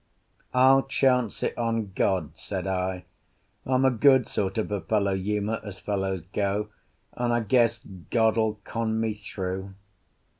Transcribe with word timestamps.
"I'll 0.55 0.81
chance 0.81 1.43
it 1.43 1.55
on 1.59 1.91
God's," 1.95 2.41
said 2.41 2.65
I. 2.65 3.05
"I'm 3.67 3.85
a 3.85 3.91
good 3.91 4.27
sort 4.27 4.57
of 4.57 4.71
a 4.71 4.81
fellow, 4.81 5.13
Uma, 5.13 5.61
as 5.63 5.77
fellows 5.79 6.23
go, 6.33 6.69
and 7.13 7.31
I 7.31 7.41
guess 7.41 7.81
God'll 8.09 8.55
con 8.63 8.99
me 8.99 9.13
through." 9.13 9.75